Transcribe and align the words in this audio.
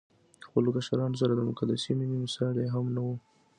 خپلو 0.45 0.69
کشرانو 0.77 1.19
سره 1.21 1.33
د 1.35 1.41
مقدسې 1.49 1.91
مينې 1.99 2.17
مثال 2.25 2.55
يې 2.63 2.67
هم 2.75 2.85
نه 2.95 3.01
وو 3.05 3.15